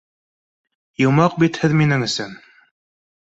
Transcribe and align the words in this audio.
Йомаҡ 1.01 1.35
бит 1.43 1.61
һеҙ 1.65 1.77
минең 1.83 2.07
өсөн 2.09 2.33